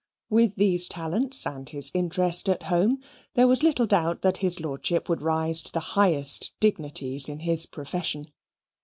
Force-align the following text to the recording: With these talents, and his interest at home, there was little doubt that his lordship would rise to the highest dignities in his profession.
With 0.31 0.55
these 0.55 0.87
talents, 0.87 1.45
and 1.45 1.69
his 1.69 1.91
interest 1.93 2.49
at 2.49 2.63
home, 2.63 3.03
there 3.35 3.47
was 3.47 3.61
little 3.61 3.85
doubt 3.85 4.23
that 4.23 4.37
his 4.37 4.59
lordship 4.59 5.07
would 5.07 5.21
rise 5.21 5.61
to 5.61 5.71
the 5.71 5.79
highest 5.93 6.53
dignities 6.59 7.29
in 7.29 7.41
his 7.41 7.67
profession. 7.67 8.31